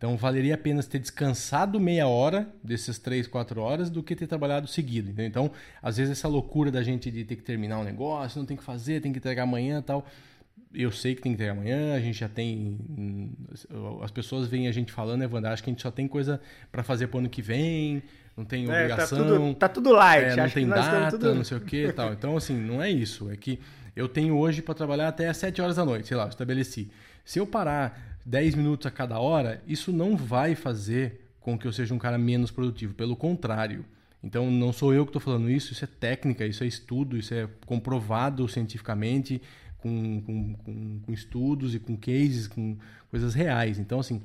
[0.00, 4.26] Então valeria a pena ter descansado meia hora desses três, quatro horas do que ter
[4.26, 5.10] trabalhado seguido.
[5.10, 5.26] Entendeu?
[5.26, 5.50] Então,
[5.82, 8.64] às vezes essa loucura da gente de ter que terminar um negócio, não tem que
[8.64, 10.06] fazer, tem que entregar amanhã tal.
[10.72, 12.78] Eu sei que tem que entregar amanhã, a gente já tem.
[14.02, 16.40] As pessoas veem a gente falando, Evandro, acho que a gente só tem coisa
[16.72, 18.02] para fazer pro ano que vem,
[18.34, 19.18] não tem é, tá obrigação.
[19.18, 21.34] Tá tudo, tá tudo light, é, não tem data, tudo...
[21.34, 22.14] não sei o que tal.
[22.14, 23.30] Então, assim, não é isso.
[23.30, 23.60] É que
[23.94, 26.90] eu tenho hoje para trabalhar até às 7 horas da noite, sei lá, estabeleci.
[27.22, 31.72] Se eu parar 10 minutos a cada hora, isso não vai fazer com que eu
[31.72, 32.94] seja um cara menos produtivo.
[32.94, 33.84] Pelo contrário.
[34.22, 37.34] Então, não sou eu que estou falando isso, isso é técnica, isso é estudo, isso
[37.34, 39.42] é comprovado cientificamente,
[39.78, 42.76] com, com, com, com estudos e com cases, com
[43.10, 43.78] coisas reais.
[43.78, 44.22] Então, assim,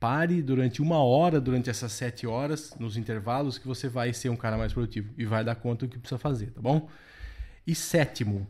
[0.00, 4.36] pare durante uma hora, durante essas sete horas, nos intervalos, que você vai ser um
[4.36, 6.88] cara mais produtivo e vai dar conta do que precisa fazer, tá bom?
[7.66, 8.46] E sétimo,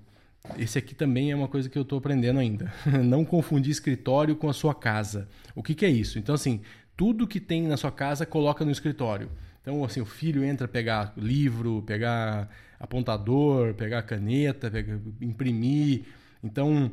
[0.59, 2.73] esse aqui também é uma coisa que eu estou aprendendo ainda.
[3.05, 5.29] Não confundir escritório com a sua casa.
[5.55, 6.19] O que, que é isso?
[6.19, 6.61] Então, assim,
[6.97, 9.31] tudo que tem na sua casa, coloca no escritório.
[9.61, 16.05] Então, assim, o filho entra pegar livro, pegar apontador, pegar caneta, pegar, imprimir.
[16.43, 16.91] Então,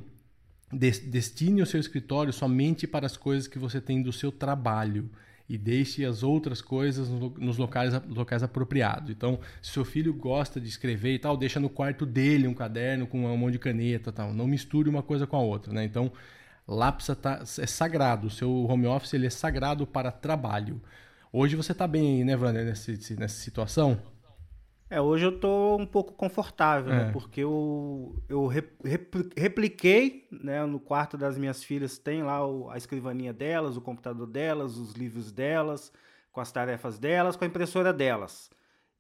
[0.72, 5.10] destine o seu escritório somente para as coisas que você tem do seu trabalho
[5.50, 9.10] e deixe as outras coisas nos locais, locais apropriados.
[9.10, 13.08] Então, se seu filho gosta de escrever e tal, deixa no quarto dele um caderno
[13.08, 14.32] com um monte de caneta tal.
[14.32, 15.84] Não misture uma coisa com a outra, né?
[15.84, 16.12] Então,
[16.68, 18.28] lápis tá, é sagrado.
[18.28, 20.80] O seu home office ele é sagrado para trabalho.
[21.34, 24.00] Hoje você está bem aí, né, Wander, nessa, nessa situação?
[24.90, 27.02] É, hoje eu tô um pouco confortável, né?
[27.02, 27.06] é.
[27.06, 27.12] né?
[27.12, 28.48] Porque eu, eu
[29.38, 30.66] repliquei, né?
[30.66, 34.94] No quarto das minhas filhas tem lá o, a escrivaninha delas, o computador delas, os
[34.94, 35.94] livros delas,
[36.32, 38.50] com as tarefas delas, com a impressora delas.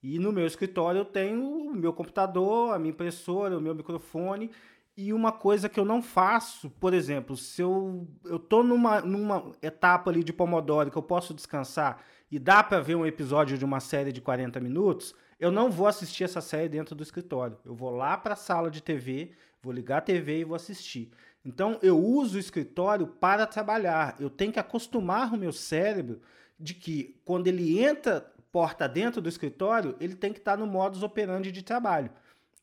[0.02, 4.52] E no meu escritório eu tenho o meu computador, a minha impressora, o meu microfone.
[4.96, 9.52] E uma coisa que eu não faço, por exemplo, se eu, eu tô numa, numa
[9.62, 13.66] etapa ali de Pomodoro que eu posso descansar e dá para ver um episódio de
[13.66, 17.58] uma série de 40 minutos eu não vou assistir essa série dentro do escritório.
[17.64, 21.12] Eu vou lá para a sala de TV, vou ligar a TV e vou assistir.
[21.46, 24.18] Então eu uso o escritório para trabalhar.
[24.20, 26.22] Eu tenho que acostumar o meu cérebro
[26.60, 31.04] de que quando ele entra porta dentro do escritório, ele tem que estar no modus
[31.04, 32.12] operandi de trabalho.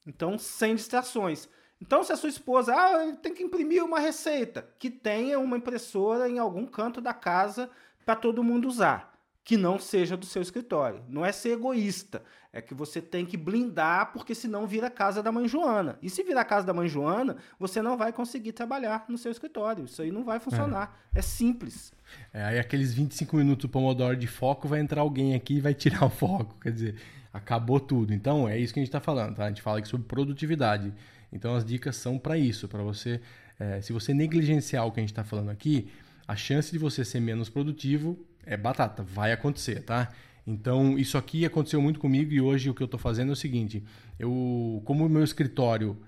[0.06, 1.48] Então, sem distrações.
[1.80, 6.28] Então, se a sua esposa ah, tem que imprimir uma receita, que tenha uma impressora
[6.28, 7.70] em algum canto da casa
[8.04, 9.15] para todo mundo usar
[9.46, 11.04] que não seja do seu escritório.
[11.08, 12.20] Não é ser egoísta,
[12.52, 15.96] é que você tem que blindar, porque senão vira casa da mãe Joana.
[16.02, 19.84] E se virar casa da mãe Joana, você não vai conseguir trabalhar no seu escritório.
[19.84, 21.00] Isso aí não vai funcionar.
[21.14, 21.92] É, é simples.
[22.34, 25.74] É, aí aqueles 25 minutos do Pomodoro de foco, vai entrar alguém aqui e vai
[25.74, 26.58] tirar o foco.
[26.60, 26.96] Quer dizer,
[27.32, 28.12] acabou tudo.
[28.12, 29.44] Então, é isso que a gente está falando, tá?
[29.44, 30.92] A gente fala aqui sobre produtividade.
[31.32, 33.20] Então, as dicas são para isso, para você...
[33.60, 35.88] É, se você negligenciar o que a gente está falando aqui,
[36.26, 40.08] a chance de você ser menos produtivo é batata, vai acontecer, tá?
[40.46, 43.36] Então, isso aqui aconteceu muito comigo e hoje o que eu estou fazendo é o
[43.36, 43.82] seguinte:
[44.18, 45.98] eu, como o meu escritório,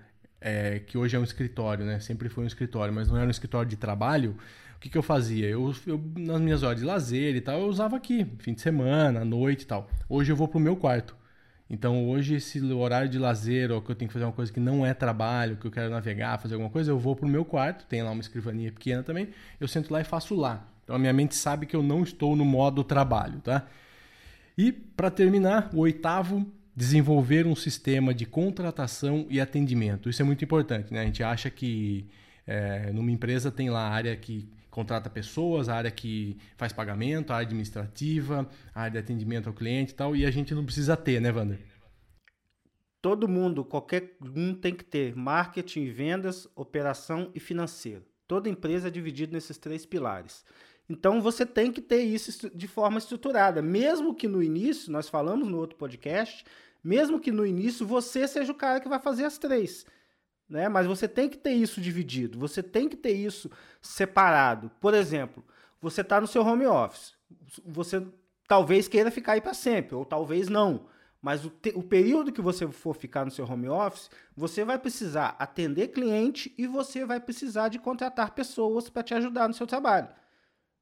[0.40, 1.98] é, que hoje é um escritório, né?
[1.98, 4.36] Sempre foi um escritório, mas não era um escritório de trabalho.
[4.76, 5.48] O que, que eu fazia?
[5.48, 9.24] Eu, eu, nas minhas horas de lazer e tal, eu usava aqui, fim de semana,
[9.24, 9.90] noite e tal.
[10.08, 11.16] Hoje eu vou pro meu quarto.
[11.68, 14.60] Então hoje esse horário de lazer, ou que eu tenho que fazer uma coisa que
[14.60, 17.84] não é trabalho, que eu quero navegar, fazer alguma coisa, eu vou pro meu quarto,
[17.86, 19.28] tem lá uma escrivaninha pequena também,
[19.60, 20.66] eu sento lá e faço lá.
[20.88, 23.66] Então a minha mente sabe que eu não estou no modo trabalho, tá?
[24.56, 30.08] E para terminar, o oitavo, desenvolver um sistema de contratação e atendimento.
[30.08, 31.02] Isso é muito importante, né?
[31.02, 32.08] A gente acha que
[32.46, 37.34] é, numa empresa tem lá a área que contrata pessoas, a área que faz pagamento,
[37.34, 40.64] a área administrativa, a área de atendimento ao cliente e tal, e a gente não
[40.64, 41.58] precisa ter, né, Wander?
[43.02, 48.06] Todo mundo, qualquer um tem que ter marketing, vendas, operação e financeiro.
[48.26, 50.44] Toda empresa é dividida nesses três pilares.
[50.88, 53.60] Então você tem que ter isso de forma estruturada.
[53.60, 56.44] Mesmo que no início, nós falamos no outro podcast,
[56.82, 59.84] mesmo que no início você seja o cara que vai fazer as três.
[60.48, 60.68] Né?
[60.68, 63.50] Mas você tem que ter isso dividido, você tem que ter isso
[63.82, 64.70] separado.
[64.80, 65.44] Por exemplo,
[65.80, 67.14] você está no seu home office,
[67.64, 68.02] você
[68.46, 70.86] talvez queira ficar aí para sempre, ou talvez não.
[71.20, 75.34] Mas o, o, período que você for ficar no seu home office, você vai precisar
[75.38, 80.08] atender cliente e você vai precisar de contratar pessoas para te ajudar no seu trabalho.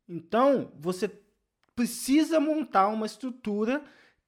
[0.09, 1.11] Então, você
[1.75, 3.83] precisa montar uma estrutura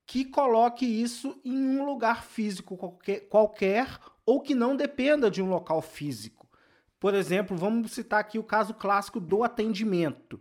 [0.06, 5.48] que coloque isso em um lugar físico qualquer, qualquer ou que não dependa de um
[5.48, 6.48] local físico.
[6.98, 10.40] Por exemplo, vamos citar aqui o caso clássico do atendimento.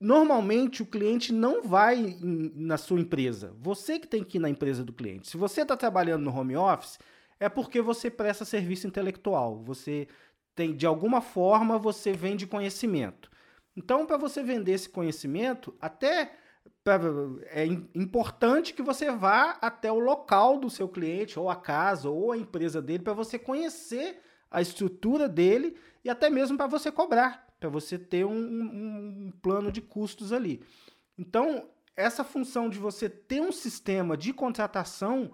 [0.00, 3.54] Normalmente o cliente não vai na sua empresa.
[3.58, 5.28] Você que tem que ir na empresa do cliente.
[5.28, 6.98] Se você está trabalhando no home office,
[7.40, 9.62] é porque você presta serviço intelectual.
[9.62, 10.06] Você
[10.54, 13.30] tem, de alguma forma, você vende conhecimento.
[13.76, 16.32] Então, para você vender esse conhecimento, até
[16.82, 17.00] pra,
[17.50, 22.32] é importante que você vá até o local do seu cliente, ou a casa, ou
[22.32, 27.46] a empresa dele, para você conhecer a estrutura dele e até mesmo para você cobrar,
[27.60, 30.62] para você ter um, um, um plano de custos ali.
[31.16, 35.32] Então, essa função de você ter um sistema de contratação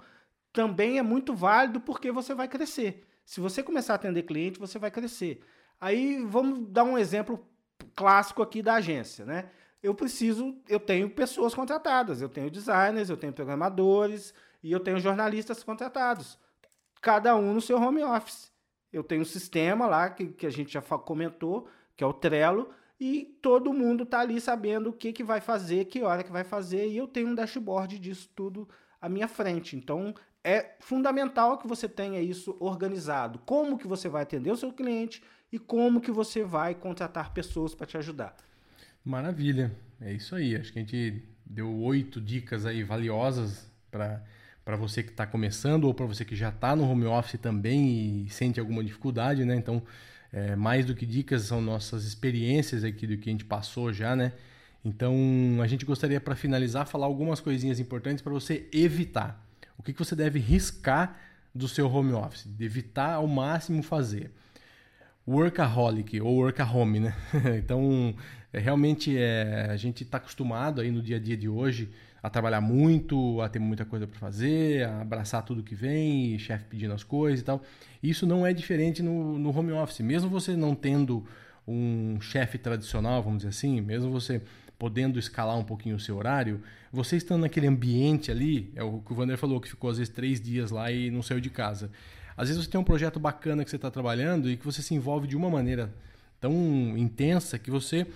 [0.53, 3.07] também é muito válido porque você vai crescer.
[3.25, 5.41] Se você começar a atender cliente, você vai crescer.
[5.81, 7.47] Aí vamos dar um exemplo
[7.95, 9.51] clássico aqui da agência, né?
[9.83, 14.99] Eu preciso, eu tenho pessoas contratadas, eu tenho designers, eu tenho programadores e eu tenho
[14.99, 16.39] jornalistas contratados,
[17.03, 18.51] cada um no seu home office.
[18.91, 22.71] Eu tenho um sistema lá que, que a gente já comentou, que é o Trello,
[22.99, 26.45] e todo mundo está ali sabendo o que, que vai fazer, que hora que vai
[26.45, 28.69] fazer, e eu tenho um dashboard disso tudo
[29.01, 29.77] à minha frente.
[29.77, 33.41] Então, é fundamental que você tenha isso organizado.
[33.41, 35.23] Como que você vai atender o seu cliente
[35.55, 38.35] e como que você vai contratar pessoas para te ajudar.
[39.05, 40.57] Maravilha, é isso aí.
[40.57, 45.95] Acho que a gente deu oito dicas aí valiosas para você que está começando ou
[45.95, 49.55] para você que já está no home office também e sente alguma dificuldade, né?
[49.55, 49.81] Então,
[50.33, 54.17] é, mais do que dicas são nossas experiências aqui do que a gente passou já,
[54.17, 54.33] né?
[54.85, 55.15] Então,
[55.63, 59.41] a gente gostaria para finalizar falar algumas coisinhas importantes para você evitar.
[59.79, 61.17] O que, que você deve riscar
[61.55, 64.33] do seu home office, de evitar ao máximo fazer.
[65.27, 67.15] Workaholic ou workahome, né?
[67.59, 68.15] então,
[68.53, 71.91] é, realmente é, a gente está acostumado aí no dia a dia de hoje
[72.23, 76.65] a trabalhar muito, a ter muita coisa para fazer, a abraçar tudo que vem, chefe
[76.65, 77.63] pedindo as coisas e tal.
[78.03, 80.01] Isso não é diferente no, no home office.
[80.01, 81.27] Mesmo você não tendo
[81.69, 84.41] um chefe tradicional, vamos dizer assim, mesmo você
[84.79, 89.13] podendo escalar um pouquinho o seu horário, você estando naquele ambiente ali, é o que
[89.13, 91.91] o Vander falou, que ficou às vezes três dias lá e não saiu de casa.
[92.37, 94.95] Às vezes você tem um projeto bacana que você está trabalhando e que você se
[94.95, 95.95] envolve de uma maneira
[96.41, 96.53] tão
[96.97, 98.07] intensa que você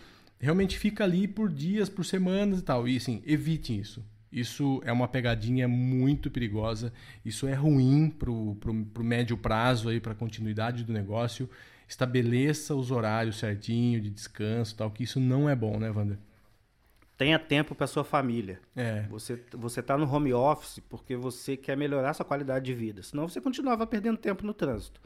[0.40, 2.88] realmente fica ali por dias, por semanas e tal.
[2.88, 4.04] E assim, evite isso.
[4.30, 6.92] Isso é uma pegadinha muito perigosa.
[7.24, 8.56] Isso é ruim para o
[8.98, 11.48] médio prazo, para a continuidade do negócio.
[11.88, 16.18] Estabeleça os horários certinho de descanso tal, que isso não é bom, né, Wander?
[17.18, 18.60] Tenha tempo para sua família.
[18.76, 19.02] É.
[19.10, 23.02] Você você está no home office porque você quer melhorar sua qualidade de vida.
[23.02, 25.00] Senão você continuava perdendo tempo no trânsito.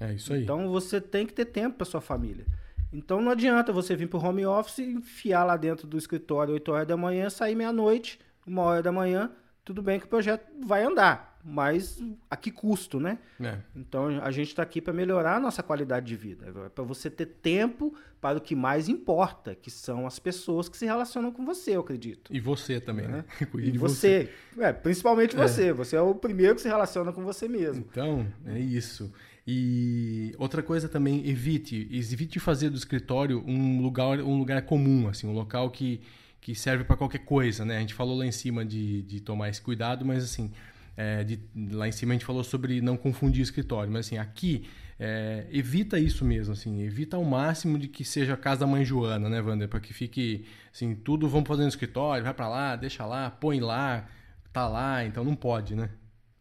[0.00, 0.42] É isso aí.
[0.42, 2.46] Então você tem que ter tempo para sua família.
[2.90, 6.72] Então não adianta você vir para o home office, enfiar lá dentro do escritório 8
[6.72, 9.30] horas da manhã, sair meia-noite, uma hora da manhã.
[9.62, 13.18] Tudo bem que o projeto vai andar mas a que custo, né?
[13.40, 13.56] É.
[13.74, 17.08] Então a gente está aqui para melhorar a nossa qualidade de vida, é para você
[17.08, 21.44] ter tempo para o que mais importa, que são as pessoas que se relacionam com
[21.46, 22.34] você, eu acredito.
[22.34, 23.24] E você também, né?
[23.40, 23.48] né?
[23.58, 24.62] E você, você.
[24.62, 25.38] É, principalmente é.
[25.38, 25.72] você.
[25.72, 27.86] Você é o primeiro que se relaciona com você mesmo.
[27.90, 29.10] Então, é isso.
[29.46, 35.26] E outra coisa também, evite, evite fazer do escritório um lugar, um lugar comum, assim,
[35.26, 36.02] um local que,
[36.40, 37.78] que serve para qualquer coisa, né?
[37.78, 40.52] A gente falou lá em cima de, de tomar esse cuidado, mas assim,
[40.98, 41.38] é, de,
[41.70, 44.66] lá em cima a gente falou sobre não confundir escritório, mas assim, aqui
[44.98, 48.84] é, evita isso mesmo, assim, evita ao máximo de que seja a casa da mãe
[48.84, 49.68] Joana, né, Wander?
[49.68, 53.60] Para que fique, assim, tudo vamos fazer no escritório, vai para lá, deixa lá, põe
[53.60, 54.08] lá,
[54.52, 55.88] tá lá, então não pode, né?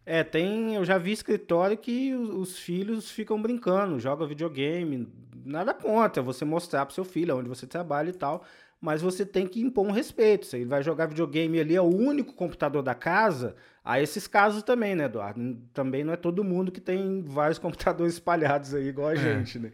[0.04, 5.08] É, tem, eu já vi escritório que os, os filhos ficam brincando, joga videogame,
[5.48, 8.44] nada contra você mostrar pro seu filho onde você trabalha e tal,
[8.80, 10.46] mas você tem que impor um respeito.
[10.46, 13.56] Se ele vai jogar videogame ali, é o único computador da casa,
[13.88, 15.58] Há esses casos também, né, Eduardo?
[15.74, 19.16] Também não é todo mundo que tem vários computadores espalhados aí, igual a é.
[19.16, 19.72] gente, né?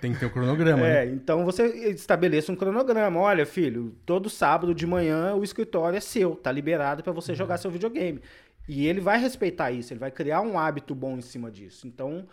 [0.00, 0.86] Tem que ter um cronograma.
[0.86, 1.12] É, né?
[1.12, 3.18] então você estabeleça um cronograma.
[3.18, 7.38] Olha, filho, todo sábado de manhã o escritório é seu, tá liberado para você uhum.
[7.38, 8.20] jogar seu videogame.
[8.68, 11.88] E ele vai respeitar isso, ele vai criar um hábito bom em cima disso.
[11.88, 12.24] Então,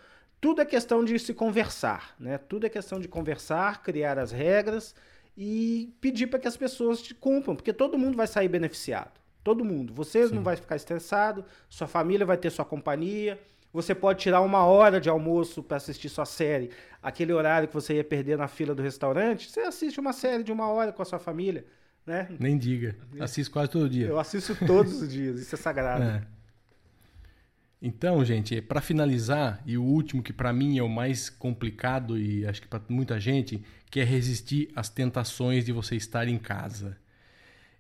[0.44, 2.38] tudo é questão de se conversar, né?
[2.38, 4.94] Tudo é questão de conversar, criar as regras
[5.38, 9.22] e pedir para que as pessoas te cumpram, porque todo mundo vai sair beneficiado.
[9.42, 9.94] Todo mundo.
[9.94, 10.36] Você Sim.
[10.36, 13.40] não vai ficar estressado, sua família vai ter sua companhia.
[13.72, 16.72] Você pode tirar uma hora de almoço para assistir sua série.
[17.02, 20.52] Aquele horário que você ia perder na fila do restaurante, você assiste uma série de
[20.52, 21.64] uma hora com a sua família.
[22.06, 22.28] Né?
[22.38, 22.98] Nem diga.
[23.18, 24.08] Assisto quase todo dia.
[24.08, 25.40] Eu assisto todos os dias.
[25.40, 26.04] Isso é sagrado.
[26.04, 26.22] É.
[27.86, 32.46] Então, gente, para finalizar, e o último que para mim é o mais complicado e
[32.46, 36.98] acho que para muita gente, que é resistir às tentações de você estar em casa.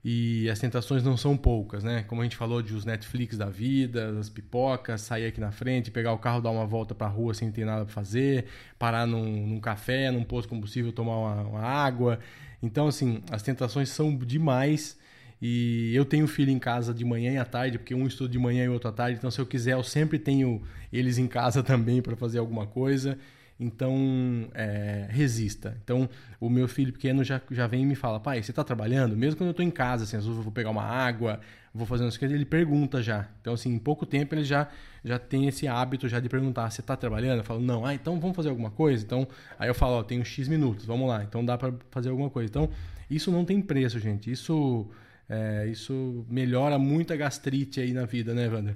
[0.03, 2.03] E as tentações não são poucas, né?
[2.03, 5.89] Como a gente falou de os Netflix da vida, as pipocas, sair aqui na frente,
[5.89, 9.07] pegar o carro, dar uma volta para a rua sem ter nada para fazer, parar
[9.07, 12.19] num, num, café, num posto de combustível, tomar uma, uma, água.
[12.61, 14.99] Então, assim, as tentações são demais.
[15.45, 18.39] E eu tenho filho em casa de manhã e à tarde, porque um estuda de
[18.39, 19.17] manhã e outro à tarde.
[19.17, 23.17] Então, se eu quiser, eu sempre tenho eles em casa também para fazer alguma coisa.
[23.59, 25.77] Então, é, resista.
[25.83, 29.17] Então, o meu filho pequeno já, já vem e me fala, pai, você está trabalhando?
[29.17, 31.41] Mesmo quando eu estou em casa, assim, às vezes eu vou pegar uma água,
[31.73, 33.27] vou fazer umas coisas, ele pergunta já.
[33.41, 34.69] Então, assim, em pouco tempo ele já,
[35.03, 37.39] já tem esse hábito já de perguntar, você está trabalhando?
[37.39, 37.85] Eu falo, não.
[37.85, 39.03] Ah, então vamos fazer alguma coisa?
[39.03, 39.27] Então,
[39.59, 41.21] aí eu falo, ó, tenho X minutos, vamos lá.
[41.21, 42.49] Então, dá para fazer alguma coisa.
[42.49, 42.69] Então,
[43.09, 44.31] isso não tem preço, gente.
[44.31, 44.89] Isso,
[45.29, 48.75] é, isso melhora muito a gastrite aí na vida, né, Wander?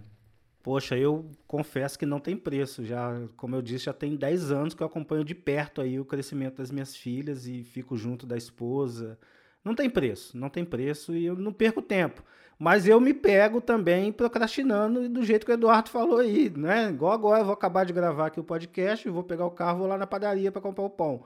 [0.64, 2.84] Poxa, eu confesso que não tem preço.
[2.84, 6.06] Já, como eu disse, já tem 10 anos que eu acompanho de perto aí o
[6.06, 9.18] crescimento das minhas filhas e fico junto da esposa.
[9.64, 12.22] Não tem preço, não tem preço e eu não perco tempo.
[12.60, 16.90] Mas eu me pego também procrastinando do jeito que o Eduardo falou aí, né?
[16.90, 19.88] Igual agora, eu vou acabar de gravar aqui o podcast, vou pegar o carro, vou
[19.88, 21.24] lá na padaria para comprar o pão.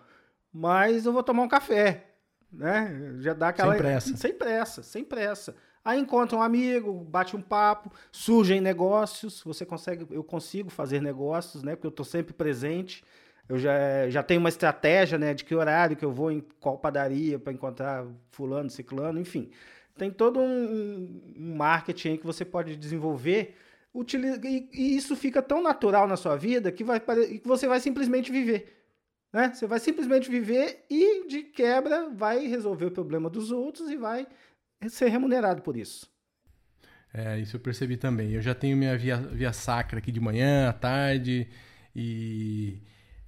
[0.54, 2.11] Mas eu vou tomar um café,
[2.52, 3.16] né?
[3.20, 5.56] Já dá aquela sem pressa, sem pressa, sem pressa.
[5.84, 11.64] Aí encontra um amigo, bate um papo, surgem negócios, você consegue, eu consigo fazer negócios,
[11.64, 11.76] né?
[11.76, 13.04] Porque eu estou sempre presente.
[13.50, 15.34] Eu já, já tenho uma estratégia, né?
[15.34, 19.50] De que horário que eu vou em qual padaria para encontrar fulano, ciclano, enfim.
[19.98, 23.56] Tem todo um, um marketing que você pode desenvolver
[23.94, 27.80] utiliza, e, e, isso fica tão natural na sua vida que, vai, que você vai
[27.80, 28.81] simplesmente viver.
[29.32, 29.54] Né?
[29.54, 34.28] Você vai simplesmente viver e, de quebra, vai resolver o problema dos outros e vai
[34.88, 36.10] ser remunerado por isso.
[37.14, 38.32] É, isso eu percebi também.
[38.32, 41.48] Eu já tenho minha via, via sacra aqui de manhã, à tarde,
[41.96, 42.82] e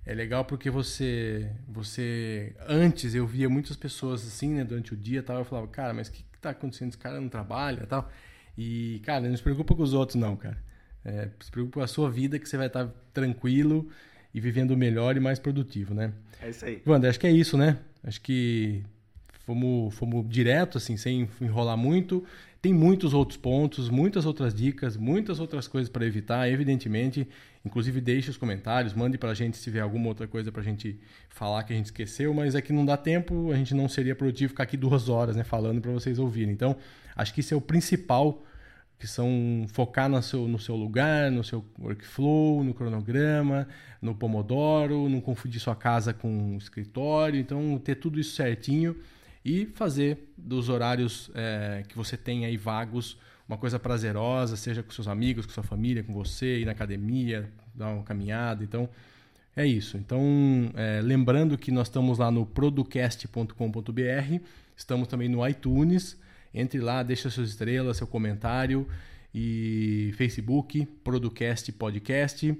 [0.05, 5.21] é legal porque você, você antes eu via muitas pessoas assim, né, durante o dia,
[5.21, 6.89] tal, eu falava, cara, mas o que, que tá acontecendo?
[6.89, 8.09] Esse cara não trabalha, tal.
[8.57, 10.57] E, cara, não se preocupa com os outros, não, cara.
[11.05, 13.89] É, se preocupa com a sua vida, que você vai estar tranquilo
[14.33, 16.11] e vivendo melhor e mais produtivo, né?
[16.41, 16.81] É isso aí.
[16.85, 17.77] Wander, acho que é isso, né?
[18.03, 18.83] Acho que
[19.45, 22.23] fomos, fomos direto, assim, sem enrolar muito.
[22.61, 27.27] Tem muitos outros pontos, muitas outras dicas, muitas outras coisas para evitar, evidentemente.
[27.65, 30.63] Inclusive, deixe os comentários, mande para a gente se tiver alguma outra coisa para a
[30.63, 33.87] gente falar que a gente esqueceu, mas é que não dá tempo, a gente não
[33.89, 36.53] seria produtivo ficar aqui duas horas né, falando para vocês ouvirem.
[36.53, 36.75] Então,
[37.15, 38.43] acho que isso é o principal,
[39.03, 43.67] que são focar no seu, no seu lugar, no seu workflow, no cronograma,
[44.01, 47.37] no Pomodoro, não confundir sua casa com o escritório.
[47.37, 48.95] Então, ter tudo isso certinho
[49.43, 54.93] e fazer dos horários é, que você tem aí vagos uma coisa prazerosa, seja com
[54.93, 58.63] seus amigos, com sua família, com você, ir na academia, dar uma caminhada.
[58.63, 58.87] Então,
[59.53, 59.97] é isso.
[59.97, 60.21] Então,
[60.75, 63.51] é, lembrando que nós estamos lá no producast.com.br,
[64.77, 66.17] estamos também no iTunes.
[66.53, 68.87] Entre lá, deixa suas estrelas, seu comentário
[69.33, 72.55] e Facebook, Producast Podcast.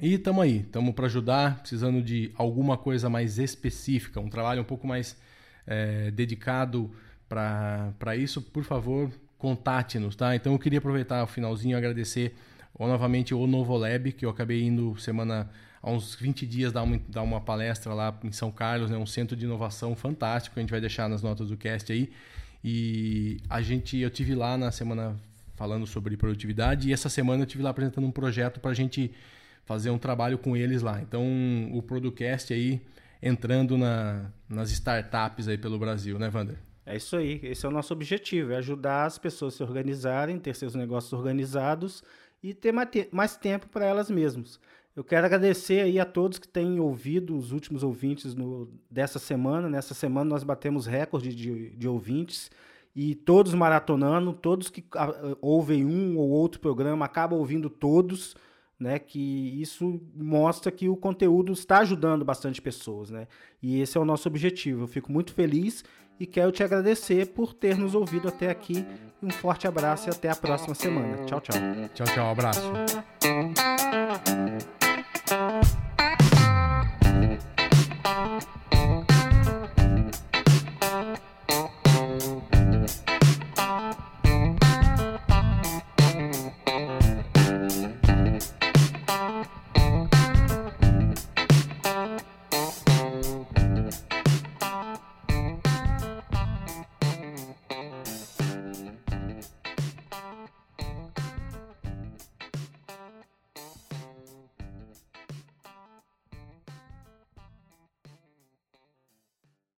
[0.00, 4.64] E estamos aí, estamos para ajudar, precisando de alguma coisa mais específica, um trabalho um
[4.64, 5.16] pouco mais
[5.66, 6.90] é, dedicado
[7.28, 10.36] para isso, por favor, contate-nos, tá?
[10.36, 12.36] Então eu queria aproveitar o finalzinho e agradecer
[12.78, 15.50] novamente o Novolab, que eu acabei indo semana
[15.82, 18.96] há uns 20 dias dar uma, dar uma palestra lá em São Carlos, né?
[18.96, 22.10] um centro de inovação fantástico, a gente vai deixar nas notas do cast aí.
[22.62, 25.16] E a gente, eu tive lá na semana
[25.54, 29.10] falando sobre produtividade e essa semana eu tive lá apresentando um projeto para a gente
[29.64, 31.00] fazer um trabalho com eles lá.
[31.00, 31.22] Então
[31.72, 32.80] o Producast aí
[33.20, 36.56] entrando na, nas startups aí pelo Brasil, né, Wander?
[36.86, 40.38] É isso aí, esse é o nosso objetivo, é ajudar as pessoas a se organizarem,
[40.38, 42.02] ter seus negócios organizados
[42.42, 42.72] e ter
[43.12, 44.58] mais tempo para elas mesmas.
[44.98, 49.70] Eu quero agradecer aí a todos que têm ouvido, os últimos ouvintes no, dessa semana.
[49.70, 52.50] Nessa semana nós batemos recorde de, de ouvintes
[52.96, 58.34] e todos maratonando, todos que a, ouvem um ou outro programa acabam ouvindo todos
[58.78, 58.98] né?
[58.98, 63.26] Que isso mostra que o conteúdo está ajudando bastante pessoas, né?
[63.62, 64.82] E esse é o nosso objetivo.
[64.82, 65.84] Eu fico muito feliz
[66.18, 68.84] e quero te agradecer por ter nos ouvido até aqui.
[69.22, 71.24] Um forte abraço e até a próxima semana.
[71.24, 71.56] Tchau, tchau.
[71.94, 72.30] Tchau, tchau.
[72.30, 72.72] Abraço.